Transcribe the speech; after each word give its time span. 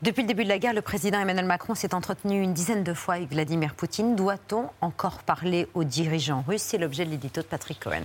Depuis 0.00 0.22
le 0.22 0.28
début 0.28 0.44
de 0.44 0.48
la 0.48 0.60
guerre, 0.60 0.74
le 0.74 0.80
président 0.80 1.18
Emmanuel 1.18 1.44
Macron 1.44 1.74
s'est 1.74 1.92
entretenu 1.92 2.40
une 2.40 2.54
dizaine 2.54 2.84
de 2.84 2.94
fois 2.94 3.14
avec 3.14 3.30
Vladimir 3.30 3.74
Poutine. 3.74 4.14
Doit-on 4.14 4.66
encore 4.80 5.24
parler 5.24 5.66
aux 5.74 5.82
dirigeants 5.82 6.44
russes? 6.46 6.62
C'est 6.62 6.78
l'objet 6.78 7.04
de 7.04 7.10
l'édito 7.10 7.40
de 7.40 7.46
Patrick 7.46 7.80
Cohen. 7.80 8.04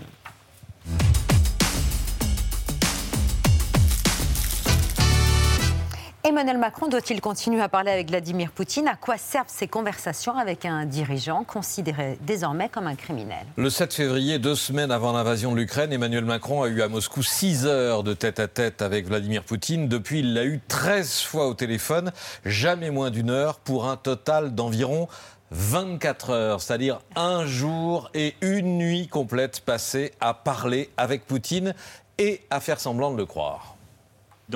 Emmanuel 6.26 6.58
Macron 6.58 6.88
doit-il 6.88 7.20
continuer 7.20 7.60
à 7.60 7.68
parler 7.68 7.92
avec 7.92 8.08
Vladimir 8.08 8.50
Poutine? 8.52 8.88
À 8.88 8.96
quoi 8.96 9.18
servent 9.18 9.50
ces 9.50 9.68
conversations 9.68 10.38
avec 10.38 10.64
un 10.64 10.86
dirigeant 10.86 11.44
considéré 11.44 12.18
désormais 12.22 12.70
comme 12.70 12.88
un 12.88 12.96
criminel? 12.96 13.46
Le 13.58 13.70
7 13.70 13.94
février, 13.94 14.40
deux 14.40 14.56
semaines 14.56 14.90
avant 14.90 15.12
l'invasion 15.12 15.52
de 15.52 15.58
l'Ukraine, 15.58 15.92
Emmanuel 15.92 16.24
Macron 16.24 16.64
a 16.64 16.70
eu 16.70 16.82
à 16.82 16.88
Moscou 16.88 17.24
6 17.24 17.66
heures 17.66 18.04
de 18.04 18.14
tête-à-tête 18.14 18.82
avec 18.82 19.06
Vladimir 19.06 19.44
Poutine. 19.44 19.90
Depuis, 19.90 20.20
il 20.20 20.34
l'a 20.34 20.46
eu 20.46 20.62
13 20.66 21.20
fois 21.24 21.46
au 21.46 21.56
téléphone, 21.56 22.14
jamais 22.46 22.90
moins 22.90 23.12
d'une 23.12 23.30
heure, 23.30 23.60
pour 23.60 23.90
un 23.90 23.98
total 23.98 24.56
d'environ 24.56 25.10
24 25.52 26.30
heures, 26.30 26.62
c'est-à-dire 26.62 27.02
un 27.18 27.46
jour 27.46 28.10
et 28.14 28.36
une 28.40 28.78
nuit 28.78 29.10
complète 29.10 29.60
passée 29.60 30.14
à 30.22 30.34
parler 30.34 30.90
avec 30.96 31.26
Poutine 31.26 31.74
et 32.18 32.40
à 32.50 32.62
faire 32.62 32.80
semblant 32.80 33.12
de 33.12 33.18
le 33.18 33.26
croire. 33.26 33.76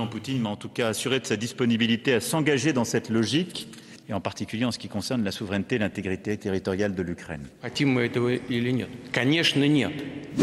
Poutine 0.09 0.39
m'a 0.41 0.49
en 0.49 0.55
tout 0.55 0.69
cas 0.69 0.89
assuré 0.89 1.19
de 1.19 1.25
sa 1.25 1.37
disponibilité 1.37 2.13
à 2.13 2.21
s'engager 2.21 2.73
dans 2.73 2.85
cette 2.85 3.09
logique, 3.09 3.67
et 4.09 4.13
en 4.13 4.21
particulier 4.21 4.65
en 4.65 4.71
ce 4.71 4.79
qui 4.79 4.87
concerne 4.87 5.23
la 5.23 5.31
souveraineté 5.31 5.75
et 5.75 5.79
l'intégrité 5.79 6.37
territoriale 6.37 6.95
de 6.95 7.03
l'Ukraine. 7.03 7.45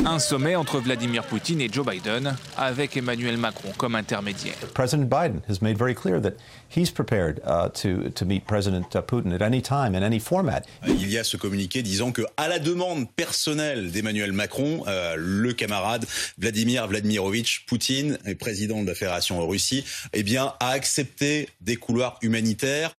Un 0.07 0.19
sommet 0.19 0.57
entre 0.57 0.81
Vladimir 0.81 1.23
Poutine 1.25 1.61
et 1.61 1.69
Joe 1.73 1.87
Biden, 1.87 2.37
avec 2.57 2.97
Emmanuel 2.97 3.37
Macron 3.37 3.71
comme 3.77 3.95
intermédiaire. 3.95 4.55
President 4.75 5.05
Biden 5.05 5.41
has 5.49 5.63
made 5.63 5.79
very 5.79 5.95
clear 5.95 6.21
that 6.21 6.35
he's 6.69 6.91
prepared 6.91 7.41
uh, 7.47 7.69
to, 7.71 8.11
to 8.11 8.25
meet 8.25 8.45
President 8.47 8.95
uh, 8.95 9.03
Putin 9.03 9.33
at 9.33 9.43
any 9.43 9.63
time, 9.63 9.95
in 9.95 10.03
any 10.03 10.19
format. 10.19 10.63
Il 10.87 11.11
y 11.11 11.19
a 11.19 11.25
ce 11.25 11.37
communiqué 11.37 11.83
disant 11.83 12.13
que, 12.13 12.23
à 12.37 12.49
la 12.49 12.59
demande 12.59 13.09
personnelle 13.15 13.91
d'Emmanuel 13.93 14.33
Macron, 14.33 14.83
euh, 14.89 15.15
le 15.17 15.53
camarade 15.53 16.05
Vladimir 16.39 16.87
Vladimirovitch 16.89 17.65
Poutine, 17.67 18.19
président 18.39 18.83
de 18.83 18.89
la 18.89 18.95
Fédération 18.95 19.47
Russie, 19.47 19.85
eh 20.13 20.23
bien, 20.23 20.55
a 20.61 20.71
accepté 20.71 21.49
des 21.61 21.77
couloirs 21.77 22.19
humanitaires 22.23 22.95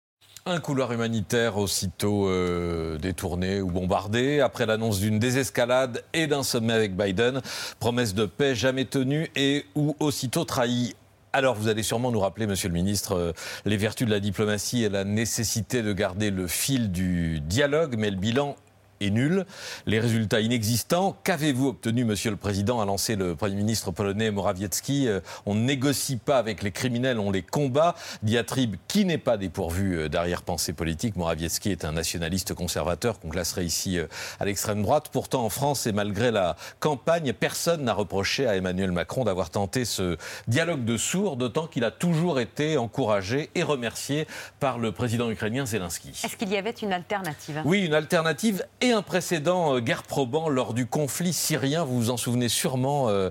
un 0.48 0.60
couloir 0.60 0.92
humanitaire 0.92 1.58
aussitôt 1.58 2.30
euh, 2.30 3.00
détourné 3.00 3.62
ou 3.62 3.72
bombardé 3.72 4.42
après 4.42 4.68
l'annonce 4.68 5.00
d'une 5.00 5.18
désescalade 5.18 6.04
et 6.14 6.28
d'un 6.28 6.44
sommet 6.44 6.74
avec 6.74 6.96
Biden. 6.96 7.42
Promesse 7.80 8.14
de 8.14 8.28
paix 8.28 8.54
jamais 8.54 8.86
tenue 8.86 9.32
et 9.36 9.66
ou 9.74 9.96
aussitôt 10.00 10.46
trahie. 10.46 10.96
Alors, 11.34 11.56
vous 11.56 11.68
allez 11.68 11.82
sûrement 11.82 12.12
nous 12.12 12.20
rappeler, 12.20 12.46
Monsieur 12.46 12.70
le 12.70 12.76
Ministre, 12.76 13.16
euh, 13.16 13.34
les 13.66 13.76
vertus 13.76 14.06
de 14.06 14.12
la 14.12 14.20
diplomatie 14.20 14.84
et 14.84 14.90
la 14.90 15.04
nécessité 15.04 15.82
de 15.82 15.92
garder 15.94 16.30
le 16.30 16.46
fil 16.46 16.92
du 16.92 17.40
dialogue, 17.40 17.96
mais 17.98 18.12
le 18.12 18.18
bilan 18.18 18.56
est 19.02 19.10
nul. 19.10 19.46
Les 19.86 20.00
résultats 20.00 20.42
inexistants. 20.42 21.18
Qu'avez-vous 21.24 21.68
obtenu, 21.68 22.06
Monsieur 22.06 22.32
le 22.32 22.38
Président, 22.38 22.82
a 22.82 22.86
lancé 22.86 23.16
le 23.16 23.36
Premier 23.36 23.56
ministre 23.56 23.92
polonais 23.92 24.32
Morawiecki 24.32 25.08
euh, 25.08 25.20
On 25.46 25.56
ne 25.56 25.62
négocie 25.62 26.18
pas 26.18 26.38
avec 26.38 26.64
les 26.64 26.72
criminels, 26.72 27.20
on 27.20 27.32
les 27.32 27.42
combat. 27.42 27.96
Diatribe 28.24 28.76
qui 28.88 29.06
n'est 29.06 29.18
pas 29.18 29.38
dépourvu 29.38 29.98
euh, 29.98 30.10
d'arrière-pensée 30.10 30.74
politique. 30.74 31.16
Morawiecki 31.16 31.72
est 31.72 31.86
un 31.86 31.92
nationaliste 31.92 32.54
conservateur 32.54 33.20
qu'on 33.20 33.30
classerait 33.30 33.66
ici 33.66 34.00
euh, 34.00 34.08
à 34.40 34.46
l'extrême 34.46 34.82
droite. 34.82 35.10
Pourtant, 35.12 35.46
en 35.46 35.50
France, 35.50 35.88
et 35.88 35.92
malgré 35.92 36.32
la 36.32 36.56
campagne, 36.80 37.34
personne 37.34 37.84
n'a 37.84 37.94
reproché 37.94 38.48
à 38.48 38.56
Emmanuel 38.56 38.92
Macron 38.92 39.24
d'avoir 39.24 39.50
tenté 39.50 39.86
ce 39.86 40.18
dialogue 40.48 40.86
de 40.86 40.98
sourds, 40.98 41.38
d'autant 41.38 41.68
qu'il 41.68 41.84
a 41.84 41.92
toujours 41.92 42.40
été 42.40 42.78
encouragé 42.78 43.50
et 43.56 43.64
remercié 43.64 44.28
par 44.60 44.78
le 44.78 44.92
président 44.92 45.30
ukrainien 45.30 45.66
Zelensky. 45.66 46.10
Est-ce 46.24 46.36
qu'il 46.36 46.50
y 46.50 46.58
avait 46.58 46.72
une 46.72 46.94
alternative? 46.94 47.62
Oui, 47.66 47.86
une 47.86 47.94
alternative 47.94 48.66
et 48.86 48.92
un 48.92 49.02
précédent 49.02 49.76
euh, 49.76 49.80
guerre 49.80 50.04
probant 50.04 50.48
lors 50.48 50.74
du 50.74 50.86
conflit 50.86 51.34
syrien. 51.34 51.84
Vous 51.84 51.96
vous 51.96 52.10
en 52.12 52.18
souvenez 52.18 52.50
sûrement, 52.50 53.10
euh, 53.10 53.30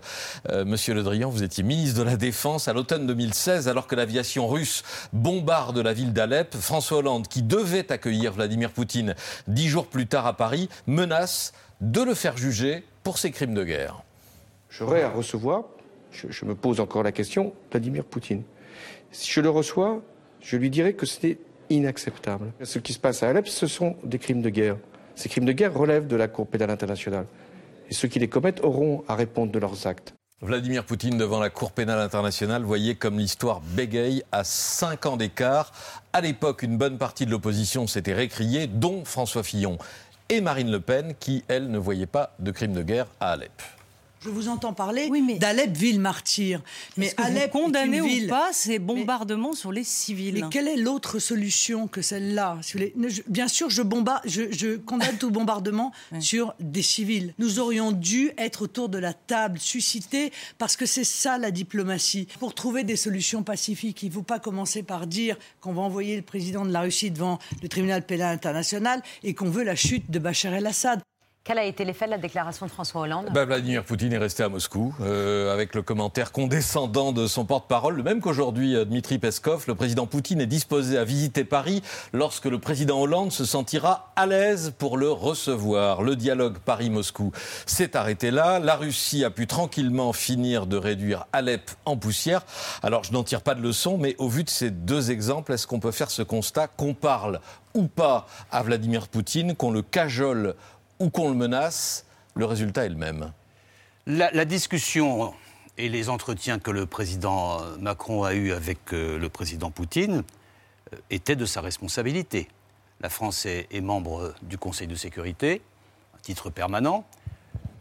euh, 0.51 0.65
Monsieur 0.65 0.95
Le 0.95 1.03
Drian, 1.03 1.31
vous 1.31 1.43
étiez 1.43 1.63
ministre 1.63 1.99
de 1.99 2.05
la 2.05 2.17
Défense 2.17 2.67
à 2.67 2.73
l'automne 2.73 3.07
2016, 3.07 3.69
alors 3.69 3.87
que 3.87 3.95
l'aviation 3.95 4.49
russe 4.49 4.83
bombarde 5.13 5.79
la 5.79 5.93
ville 5.93 6.13
d'Alep. 6.13 6.57
François 6.57 6.99
Hollande, 6.99 7.29
qui 7.29 7.43
devait 7.43 7.93
accueillir 7.93 8.33
Vladimir 8.33 8.71
Poutine 8.71 9.15
dix 9.47 9.69
jours 9.69 9.87
plus 9.87 10.07
tard 10.07 10.27
à 10.27 10.37
Paris, 10.37 10.69
menace 10.87 11.53
de 11.81 12.03
le 12.03 12.15
faire 12.15 12.37
juger 12.37 12.85
pour 13.03 13.19
ses 13.19 13.31
crimes 13.31 13.55
de 13.55 13.65
guerre. 13.65 14.03
J'aurais 14.71 15.03
à 15.03 15.11
recevoir, 15.11 15.65
je, 16.11 16.27
je, 16.31 16.45
me 16.45 16.55
pose 16.55 16.81
encore 16.81 17.03
la 17.03 17.13
question, 17.13 17.53
Vladimir 17.71 18.05
Poutine. 18.05 18.43
Si 19.13 19.31
je 19.31 19.41
le 19.41 19.51
reçois, 19.51 20.03
je 20.41 20.57
lui 20.57 20.71
dirais 20.71 20.95
que 20.95 21.07
c'était 21.07 21.39
inacceptable. 21.71 22.53
Ce 22.63 22.79
qui 22.79 22.93
se 22.93 22.99
passe 22.99 23.23
à 23.23 23.29
Alep, 23.29 23.47
ce 23.47 23.67
sont 23.67 23.97
des 24.03 24.19
crimes 24.19 24.43
de 24.43 24.51
guerre. 24.51 24.77
Ces 25.17 25.29
crimes 25.29 25.45
de 25.45 25.53
guerre 25.53 25.75
relèvent 25.75 26.07
de 26.07 26.17
la 26.17 26.29
Cour 26.29 26.47
pénale 26.47 26.71
internationale. 26.71 27.27
Et 27.91 27.95
ceux 27.95 28.09
qui 28.09 28.19
les 28.19 28.29
commettent 28.29 28.63
auront 28.63 29.05
à 29.09 29.15
répondre 29.15 29.53
de 29.53 29.59
leurs 29.59 29.87
actes. 29.87 30.15
Vladimir 30.41 30.85
Poutine 30.85 31.17
devant 31.17 31.41
la 31.41 31.49
Cour 31.49 31.73
pénale 31.73 32.01
internationale, 32.01 32.63
voyez 32.63 32.97
comme 32.97 33.19
l'histoire 33.19 33.61
bégaye 33.61 34.25
à 34.33 34.45
5 34.45 35.07
ans 35.07 35.17
d'écart. 35.17 35.73
À 36.13 36.21
l'époque, 36.21 36.63
une 36.63 36.77
bonne 36.77 36.99
partie 36.99 37.25
de 37.25 37.31
l'opposition 37.31 37.87
s'était 37.87 38.13
récriée, 38.13 38.67
dont 38.67 39.05
François 39.05 39.43
Fillon 39.43 39.79
et 40.29 40.41
Marine 40.41 40.71
Le 40.71 40.81
Pen, 40.81 41.15
qui, 41.19 41.45
elle, 41.49 41.71
ne 41.71 41.79
voyaient 41.79 42.07
pas 42.07 42.35
de 42.41 42.51
crimes 42.51 42.73
de 42.73 42.83
guerre 42.83 43.07
à 43.21 43.33
Alep. 43.33 43.53
Je 44.25 44.31
vous 44.31 44.49
entends 44.49 44.73
parler 44.73 45.11
d'Alep, 45.39 45.77
ville 45.77 46.01
martyre. 46.01 46.63
Mais 46.97 47.13
Alep, 47.19 47.51
condamné 47.51 48.01
ou 48.01 48.29
pas 48.29 48.55
ces 48.55 48.79
bombardements 48.79 49.53
sur 49.53 49.71
les 49.71 49.85
civils 49.85 50.35
Mais 50.35 50.49
quelle 50.51 50.67
est 50.67 50.79
l'autre 50.79 51.19
solution 51.19 51.89
que 51.89 52.01
celle-là 52.01 52.59
Bien 53.27 53.49
sûr, 53.49 53.69
je, 53.69 54.77
condamne 54.77 55.19
tout 55.19 55.31
bombardement 55.31 55.93
sur 56.21 56.55
des 56.59 56.81
civils. 56.81 57.35
Nous 57.39 57.59
aurions 57.59 57.93
dû 57.93 58.31
être 58.39 58.63
autour 58.63 58.89
de 58.89 58.97
la 58.97 59.13
table, 59.13 59.59
susciter, 59.59 60.33
parce 60.57 60.77
que 60.77 60.87
c'est 60.87 61.05
ça 61.05 61.37
la 61.37 61.51
diplomatie. 61.51 62.27
Pour 62.41 62.55
trouver 62.55 62.83
des 62.83 62.97
solutions 62.97 63.43
pacifiques, 63.43 64.03
il 64.03 64.09
ne 64.09 64.15
faut 64.15 64.23
pas 64.23 64.39
commencer 64.39 64.83
par 64.83 65.07
dire 65.07 65.37
qu'on 65.61 65.75
va 65.75 65.83
envoyer 65.83 66.17
le 66.17 66.23
président 66.23 66.65
de 66.65 66.73
la 66.73 66.81
Russie 66.81 67.11
devant 67.11 67.39
le 67.63 67.69
tribunal 67.69 68.03
pénal 68.07 68.35
international 68.35 69.03
et 69.23 69.35
qu'on 69.35 69.51
veut 69.51 69.65
la 69.65 69.77
chute 69.77 70.11
de 70.11 70.19
Bachar 70.19 70.55
el-Assad. 70.55 71.01
Quel 71.47 71.59
a 71.59 71.65
été 71.65 71.85
l'effet 71.85 72.07
de 72.07 72.11
la 72.13 72.17
déclaration 72.17 72.65
de 72.65 72.71
François 72.71 73.03
Hollande 73.03 73.29
bah, 73.35 73.45
Vladimir 73.45 73.85
Poutine 73.85 74.15
est 74.15 74.19
resté 74.19 74.43
à 74.43 74.49
Moscou 74.49 74.95
euh, 75.03 75.53
avec 75.53 75.75
le 75.75 75.83
commentaire 75.83 76.33
condescendant 76.33 77.13
de 77.13 77.27
son 77.27 77.45
porte-parole, 77.45 77.97
le 77.97 78.03
même 78.03 78.23
qu'aujourd'hui 78.23 78.75
euh, 78.75 78.87
Dmitri 78.87 79.19
Peskov. 79.19 79.65
Le 79.69 79.75
président 79.75 80.07
Poutine 80.07 80.41
est 80.41 80.47
disposé 80.47 80.97
à 80.97 81.05
visiter 81.05 81.45
Paris 81.45 81.83
lorsque 82.15 82.47
le 82.47 82.59
président 82.59 82.99
Hollande 82.99 83.31
se 83.31 83.45
sentira 83.45 84.11
à 84.17 84.25
l'aise 84.25 84.73
pour 84.79 84.97
le 84.97 85.11
recevoir. 85.11 86.01
Le 86.01 86.17
dialogue 86.17 86.57
Paris-Moscou 86.65 87.31
s'est 87.67 87.95
arrêté 87.95 88.31
là. 88.31 88.59
La 88.59 88.77
Russie 88.77 89.23
a 89.23 89.29
pu 89.29 89.47
tranquillement 89.47 90.15
finir 90.15 90.67
de 90.67 90.79
réduire 90.79 91.27
Alep 91.35 91.73
en 91.85 91.99
poussière. 91.99 92.41
Alors 92.83 93.05
je 93.05 93.13
n'en 93.13 93.23
tire 93.23 93.43
pas 93.43 93.55
de 93.55 93.61
leçon, 93.61 93.99
mais 93.99 94.17
au 94.17 94.31
vu 94.31 94.45
de 94.45 94.51
ces 94.51 94.71
deux 94.71 95.11
exemples, 95.11 95.53
est-ce 95.53 95.67
qu'on 95.67 95.79
peut 95.79 95.93
faire 95.93 96.11
ce 96.11 96.23
constat 96.23 96.69
qu'on 96.69 96.95
parle 96.95 97.39
ou 97.75 97.89
pas 97.89 98.27
à 98.51 98.63
Vladimir 98.63 99.09
Poutine, 99.09 99.57
qu'on 99.57 99.73
le 99.73 99.83
cajole 99.83 100.55
ou 100.99 101.11
qu'on 101.11 101.29
le 101.29 101.35
menace, 101.35 102.05
le 102.35 102.45
résultat 102.45 102.85
est 102.85 102.91
le 102.91 102.97
même. 102.97 103.33
La, 104.07 104.45
discussion 104.45 105.33
et 105.79 105.89
les 105.89 106.11
entretiens 106.11 106.59
que 106.59 106.71
le 106.71 106.87
président 106.87 107.61
Macron 107.79 108.25
a 108.25 108.35
eus 108.35 108.53
avec 108.53 108.93
euh, 108.93 109.19
le 109.19 109.29
président 109.29 109.71
Poutine 109.71 110.23
euh, 110.93 110.97
étaient 111.11 111.37
de 111.37 111.47
sa 111.47 111.63
responsabilité. 111.63 112.49
La 113.01 113.09
France 113.09 113.47
est, 113.47 113.81
membre 113.81 114.35
du 114.43 114.59
Conseil 114.59 114.87
de 114.87 114.95
sécurité, 114.95 115.63
à 116.15 116.19
titre 116.21 116.51
permanent. 116.51 117.05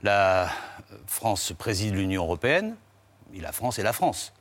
La 0.02 0.50
France 1.08 1.54
préside 1.58 1.96
l'Union 1.96 2.24
européenne, 2.24 2.76
et 3.34 3.42
la 3.42 3.52
France 3.52 3.80
est 3.80 3.84
la 3.84 3.94
France. 3.94 4.34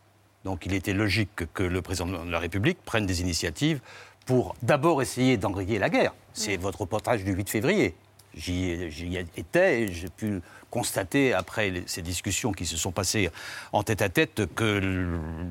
Donc 0.44 0.66
il 0.66 0.74
était 0.74 0.92
logique 0.92 1.52
que 1.52 1.62
le 1.62 1.82
président 1.82 2.06
de 2.24 2.30
la 2.30 2.38
République 2.38 2.78
prenne 2.84 3.06
des 3.06 3.20
initiatives 3.20 3.80
pour 4.26 4.54
d'abord 4.62 5.02
essayer 5.02 5.36
d'enrayer 5.36 5.78
la 5.78 5.90
guerre. 5.90 6.14
C'est 6.32 6.56
votre 6.56 6.82
reportage 6.82 7.24
du 7.24 7.32
8 7.32 7.50
février. 7.50 7.94
J'y 8.34 9.16
étais 9.36 9.82
et 9.82 9.92
j'ai 9.92 10.08
pu 10.08 10.40
constater, 10.70 11.34
après 11.34 11.82
ces 11.86 12.02
discussions 12.02 12.52
qui 12.52 12.64
se 12.64 12.76
sont 12.76 12.92
passées 12.92 13.30
en 13.72 13.82
tête 13.82 14.02
à 14.02 14.08
tête, 14.08 14.42
que 14.54 14.80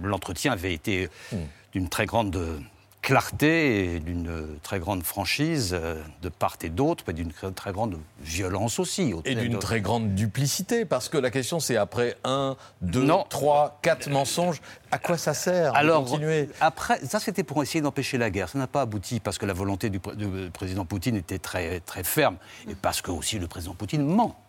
l'entretien 0.03 0.53
avait 0.53 0.73
été 0.73 1.09
hmm. 1.31 1.37
d'une 1.73 1.89
très 1.89 2.05
grande 2.05 2.61
clarté 3.01 3.95
et 3.95 3.99
d'une 3.99 4.59
très 4.61 4.79
grande 4.79 5.03
franchise 5.03 5.71
euh, 5.73 6.01
de 6.21 6.29
part 6.29 6.57
et 6.61 6.69
d'autre, 6.69 7.03
mais 7.07 7.13
d'une 7.13 7.31
très 7.31 7.71
grande 7.71 7.97
violence 8.21 8.79
aussi. 8.79 9.13
Et 9.25 9.35
d'une 9.35 9.57
très 9.59 9.81
grande 9.81 10.13
duplicité, 10.13 10.85
parce 10.85 11.09
que 11.09 11.17
la 11.17 11.31
question 11.31 11.59
c'est 11.59 11.77
après 11.77 12.15
un, 12.23 12.55
deux, 12.81 13.07
trois, 13.29 13.79
quatre 13.81 14.09
mensonges, 14.09 14.61
à 14.91 14.99
quoi 14.99 15.17
ça 15.17 15.33
sert 15.33 15.75
Alors, 15.75 16.05
continuer 16.05 16.49
après, 16.59 16.99
ça 17.05 17.19
c'était 17.19 17.43
pour 17.43 17.63
essayer 17.63 17.81
d'empêcher 17.81 18.17
la 18.17 18.29
guerre. 18.29 18.49
Ça 18.49 18.59
n'a 18.59 18.67
pas 18.67 18.81
abouti 18.81 19.19
parce 19.19 19.37
que 19.37 19.45
la 19.45 19.53
volonté 19.53 19.89
du, 19.89 19.99
président 20.51 20.85
Poutine 20.85 21.15
était 21.15 21.39
très, 21.39 21.79
très 21.79 22.03
ferme 22.03 22.37
et 22.69 22.75
parce 22.75 23.01
que 23.01 23.11
aussi 23.11 23.39
le 23.39 23.47
président 23.47 23.73
Poutine 23.73 24.05
ment. 24.05 24.39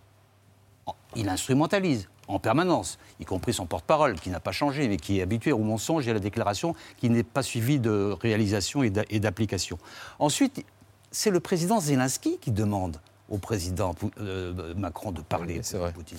Il 1.14 1.28
instrumentalise 1.28 2.08
en 2.32 2.38
permanence, 2.38 2.98
y 3.20 3.24
compris 3.24 3.52
son 3.52 3.66
porte-parole, 3.66 4.18
qui 4.18 4.30
n'a 4.30 4.40
pas 4.40 4.52
changé, 4.52 4.88
mais 4.88 4.96
qui 4.96 5.18
est 5.18 5.22
habitué 5.22 5.52
au 5.52 5.58
mensonge 5.58 6.06
et 6.08 6.10
à 6.10 6.14
la 6.14 6.20
déclaration, 6.20 6.74
qui 6.98 7.10
n'est 7.10 7.22
pas 7.22 7.42
suivi 7.42 7.78
de 7.78 8.16
réalisation 8.20 8.82
et 8.82 8.90
d'application. 8.90 9.78
Ensuite, 10.18 10.64
c'est 11.10 11.30
le 11.30 11.40
président 11.40 11.80
Zelensky 11.80 12.38
qui 12.38 12.50
demande 12.50 12.98
au 13.28 13.38
président 13.38 13.94
euh, 14.18 14.74
Macron 14.74 15.12
de 15.12 15.20
parler 15.20 15.60
à 15.60 15.90
Poutine. 15.90 16.18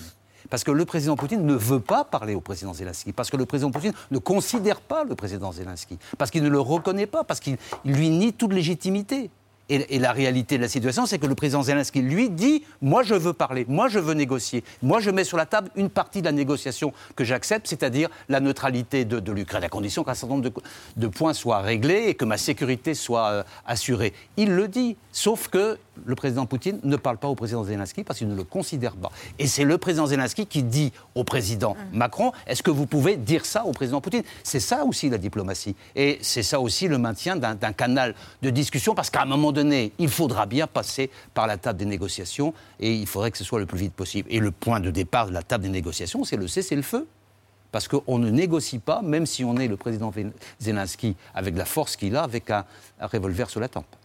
Parce 0.50 0.62
que 0.62 0.70
le 0.70 0.84
président 0.84 1.16
Poutine 1.16 1.44
ne 1.44 1.54
veut 1.54 1.80
pas 1.80 2.04
parler 2.04 2.34
au 2.34 2.40
président 2.40 2.74
Zelensky, 2.74 3.12
parce 3.12 3.30
que 3.30 3.36
le 3.36 3.46
président 3.46 3.70
Poutine 3.70 3.94
ne 4.10 4.18
considère 4.18 4.80
pas 4.80 5.04
le 5.04 5.14
président 5.14 5.52
Zelensky, 5.52 5.98
parce 6.18 6.30
qu'il 6.30 6.42
ne 6.42 6.48
le 6.48 6.60
reconnaît 6.60 7.06
pas, 7.06 7.24
parce 7.24 7.40
qu'il 7.40 7.56
lui 7.84 8.10
nie 8.10 8.32
toute 8.32 8.52
légitimité. 8.52 9.30
Et, 9.70 9.98
la 9.98 10.12
réalité 10.12 10.58
de 10.58 10.62
la 10.62 10.68
situation, 10.68 11.06
c'est 11.06 11.18
que 11.18 11.26
le 11.26 11.34
président 11.34 11.62
Zelensky, 11.62 12.02
lui, 12.02 12.28
dit 12.28 12.64
Moi, 12.82 13.02
je 13.02 13.14
veux 13.14 13.32
parler, 13.32 13.64
moi, 13.66 13.88
je 13.88 13.98
veux 13.98 14.12
négocier. 14.12 14.62
Moi, 14.82 15.00
je 15.00 15.10
mets 15.10 15.24
sur 15.24 15.38
la 15.38 15.46
table 15.46 15.70
une 15.74 15.88
partie 15.88 16.20
de 16.20 16.26
la 16.26 16.32
négociation 16.32 16.92
que 17.16 17.24
j'accepte, 17.24 17.66
c'est-à-dire 17.66 18.10
la 18.28 18.40
neutralité 18.40 19.06
de, 19.06 19.32
l'Ukraine, 19.32 19.64
à 19.64 19.68
condition 19.68 20.04
qu'un 20.04 20.14
certain 20.14 20.34
nombre 20.34 20.50
de, 20.96 21.06
points 21.06 21.32
soient 21.32 21.60
réglés 21.60 22.04
et 22.08 22.14
que 22.14 22.26
ma 22.26 22.36
sécurité 22.36 22.92
soit 22.94 23.28
euh, 23.28 23.42
assurée. 23.66 24.12
Il 24.36 24.54
le 24.54 24.68
dit, 24.68 24.96
sauf 25.12 25.48
que 25.48 25.78
le 26.04 26.14
président 26.14 26.46
Poutine 26.46 26.80
ne 26.82 26.96
parle 26.96 27.18
pas 27.18 27.28
au 27.28 27.34
président 27.34 27.64
Zelensky 27.64 28.04
parce 28.04 28.18
qu'il 28.18 28.28
ne 28.28 28.34
le 28.34 28.44
considère 28.44 28.94
pas. 28.96 29.10
Et 29.38 29.46
c'est 29.46 29.64
le 29.64 29.78
président 29.78 30.06
Zelensky 30.06 30.46
qui 30.46 30.62
dit 30.62 30.92
au 31.14 31.24
président 31.24 31.74
mmh. 31.74 31.96
Macron 31.96 32.32
Est-ce 32.46 32.62
que 32.62 32.70
vous 32.70 32.86
pouvez 32.86 33.16
dire 33.16 33.46
ça 33.46 33.64
au 33.64 33.72
président 33.72 34.00
Poutine? 34.00 34.22
C'est 34.42 34.60
ça 34.60 34.84
aussi 34.84 35.08
la 35.08 35.18
diplomatie. 35.18 35.74
Et 35.96 36.18
c'est 36.22 36.42
ça 36.42 36.60
aussi 36.60 36.88
le 36.88 36.98
maintien 36.98 37.36
d'un 37.36 37.72
canal 37.72 38.14
de 38.42 38.50
discussion 38.50 38.94
parce 38.94 39.10
qu'à 39.10 39.22
un 39.22 39.26
moment 39.26 39.52
donné, 39.52 39.92
il 39.98 40.08
faudra 40.08 40.46
bien 40.46 40.66
passer 40.66 41.10
par 41.32 41.46
la 41.46 41.56
table 41.56 41.78
des 41.78 41.84
négociations 41.84 42.54
et 42.80 42.92
il 42.94 43.06
faudrait 43.06 43.30
que 43.30 43.38
ce 43.38 43.44
soit 43.44 43.60
le 43.60 43.66
plus 43.66 43.78
vite 43.78 43.94
possible. 43.94 44.28
Et 44.30 44.40
le 44.40 44.50
point 44.50 44.80
de 44.80 44.90
départ 44.90 45.28
de 45.28 45.32
la 45.32 45.42
table 45.42 45.64
des 45.64 45.70
négociations, 45.70 46.24
c'est 46.24 46.36
le 46.36 46.48
cessez-le-feu. 46.48 47.06
Parce 47.72 47.88
qu'on 47.88 48.18
ne 48.18 48.30
négocie 48.30 48.78
pas, 48.78 49.02
même 49.02 49.26
si 49.26 49.42
on 49.42 49.56
est 49.56 49.66
le 49.66 49.76
président 49.76 50.12
Zelensky 50.60 51.16
avec 51.34 51.56
la 51.56 51.64
force 51.64 51.96
qu'il 51.96 52.14
a, 52.14 52.22
avec 52.22 52.48
un 52.48 52.64
revolver 53.00 53.50
sur 53.50 53.58
la 53.58 53.66
tempe. 53.66 53.96